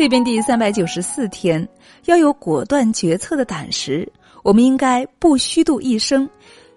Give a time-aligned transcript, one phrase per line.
[0.00, 1.68] 蜕变第三百九十四天，
[2.06, 4.10] 要有果断决策的胆识。
[4.42, 6.26] 我们应该不虚度一生，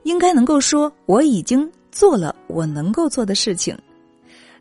[0.04, 3.78] 应该能够说我已经做了我能够做的事情。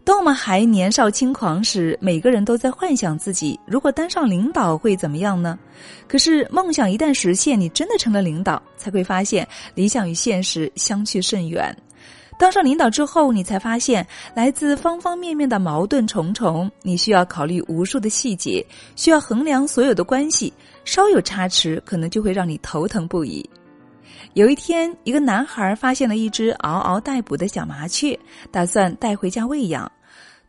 [0.04, 5.58] 当我们还年少轻狂时，每个人都在幻想自己如果当上领导会怎么样呢？
[6.06, 9.44] 可是梦想一旦实现，你真的成了领导，才会发现
[9.74, 11.76] 理想与现实相去甚远。
[12.42, 14.04] 当上领导之后，你才发现
[14.34, 20.52] 来自方方面面的矛盾重重，你需要考虑无数的细节，需要衡量所有的关系，
[20.84, 23.48] 稍有差池，可能就会让你头疼不已。
[24.34, 28.18] 有一天，一个男孩发现了一只嗷嗷待哺的小麻雀，
[28.50, 29.88] 打算带回家喂养。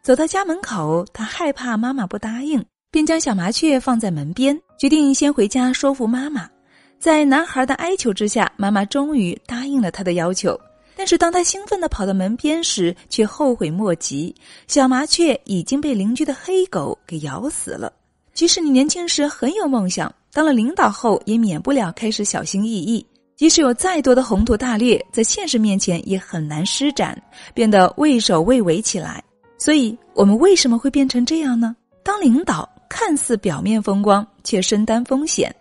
[0.01, 6.49] 走到家门口，他害怕妈妈不答应，便将小麻雀放在门边，决定先回家说服妈妈。
[6.97, 10.59] 在男孩的哀求之下，妈妈终于答应了他的要求。
[10.95, 14.33] 但是当他兴奋地跑到门边时，却后悔莫及，
[14.67, 17.91] 小麻雀已经被邻居的黑狗给咬死了。
[18.33, 23.05] 即使你年轻时很有梦想，当了领导后，也免不了开始小心翼翼。
[23.35, 27.19] 即使有再多的宏图大略，在现实面前也很难施展，
[27.53, 29.23] 变得畏首畏尾起来。
[29.57, 31.75] 所以，我们为什么会变成这样呢？
[32.03, 35.53] 当领导看似表面风光，却身担风险，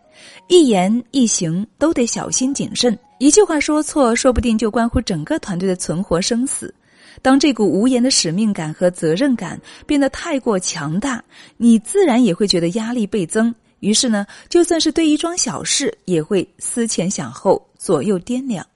[0.48, 2.96] 一言一行都得小心谨慎。
[3.22, 6.74] 一句话说错，说不定就关乎整个团队的存活生死。
[7.22, 9.56] 当这股无言的使命感和责任感
[9.86, 11.22] 变得太过强大，
[11.56, 13.54] 你自然也会觉得压力倍增。
[13.78, 18.66] 于是呢，就算是对一桩小事，也会思前想后，左右掂量，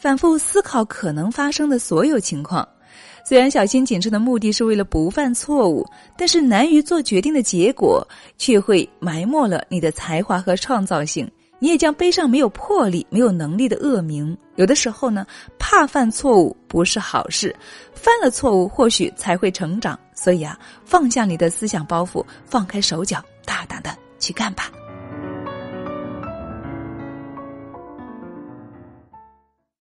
[0.00, 2.66] 反复思考可能发生的所有情况。
[3.26, 11.30] 虽然小心谨慎的目的是为了不犯错误，但是难于做决定的结果，却会埋没了你的才华和创造性。
[11.58, 14.36] 你也将背上没有魄力、没有能力的恶名。
[14.56, 15.26] 有的时候呢，
[15.58, 17.54] 怕犯错误不是好事，
[17.92, 19.98] 犯了错误或许才会成长。
[20.14, 23.24] 所以啊，放下你的思想包袱，放开手脚。
[23.44, 24.70] 大胆的去干吧。